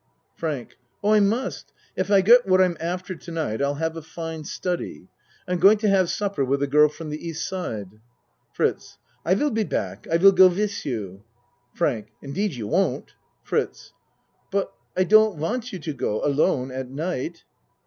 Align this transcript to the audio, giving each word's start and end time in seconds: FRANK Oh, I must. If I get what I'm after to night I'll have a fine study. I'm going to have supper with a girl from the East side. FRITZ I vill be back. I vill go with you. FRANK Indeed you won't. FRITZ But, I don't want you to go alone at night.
FRANK 0.35 0.77
Oh, 1.03 1.11
I 1.11 1.19
must. 1.19 1.73
If 1.95 2.09
I 2.09 2.21
get 2.21 2.47
what 2.47 2.59
I'm 2.59 2.75
after 2.79 3.13
to 3.13 3.31
night 3.31 3.61
I'll 3.61 3.75
have 3.75 3.95
a 3.95 4.01
fine 4.01 4.43
study. 4.45 5.09
I'm 5.47 5.59
going 5.59 5.77
to 5.77 5.89
have 5.89 6.09
supper 6.09 6.43
with 6.43 6.63
a 6.63 6.67
girl 6.67 6.89
from 6.89 7.11
the 7.11 7.23
East 7.23 7.47
side. 7.47 7.99
FRITZ 8.51 8.97
I 9.23 9.35
vill 9.35 9.51
be 9.51 9.63
back. 9.63 10.07
I 10.11 10.17
vill 10.17 10.31
go 10.31 10.47
with 10.47 10.85
you. 10.87 11.21
FRANK 11.75 12.07
Indeed 12.23 12.53
you 12.55 12.65
won't. 12.65 13.13
FRITZ 13.43 13.93
But, 14.49 14.73
I 14.97 15.03
don't 15.03 15.35
want 15.37 15.71
you 15.71 15.77
to 15.77 15.93
go 15.93 16.25
alone 16.25 16.71
at 16.71 16.89
night. 16.89 17.43